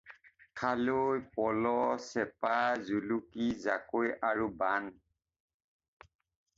খালৈ, 0.59 1.17
পল, 1.35 1.67
চেপা, 2.07 2.55
জুলুকি, 2.89 3.47
জাকৈ 3.67 4.13
আৰু 4.31 4.51
বান। 4.65 4.93